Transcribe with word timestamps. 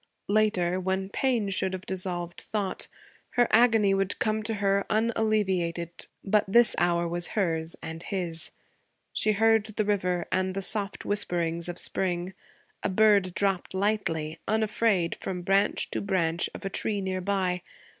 Later, 0.29 0.79
when 0.79 1.09
pain 1.09 1.49
should 1.51 1.73
have 1.73 1.85
dissolved 1.85 2.41
thought, 2.41 2.87
her 3.35 3.47
agony 3.51 3.93
would 3.93 4.17
come 4.17 4.41
to 4.41 4.55
her 4.55 4.83
unalleviated; 4.89 5.91
but 6.23 6.43
this 6.47 6.73
hour 6.79 7.07
was 7.07 7.27
hers, 7.37 7.75
and 7.83 8.01
his. 8.01 8.49
She 9.13 9.33
heard 9.33 9.63
the 9.67 9.85
river 9.85 10.27
and 10.31 10.55
the 10.55 10.61
soft 10.63 11.05
whisperings 11.05 11.69
of 11.69 11.77
spring. 11.77 12.33
A 12.81 12.89
bird 12.89 13.35
dropped 13.35 13.75
lightly, 13.75 14.39
unafraid, 14.47 15.17
from 15.19 15.43
branch 15.43 15.91
to 15.91 16.01
branch 16.01 16.49
of 16.55 16.65
a 16.65 16.69
tree 16.71 16.99
near 16.99 17.21
by. 17.21 17.61